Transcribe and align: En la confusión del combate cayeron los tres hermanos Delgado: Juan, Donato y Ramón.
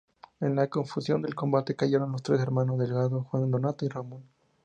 En 0.39 0.55
la 0.55 0.67
confusión 0.67 1.21
del 1.21 1.35
combate 1.35 1.75
cayeron 1.75 2.11
los 2.11 2.23
tres 2.23 2.39
hermanos 2.41 2.79
Delgado: 2.79 3.21
Juan, 3.25 3.51
Donato 3.51 3.85
y 3.85 3.89
Ramón. 3.89 4.23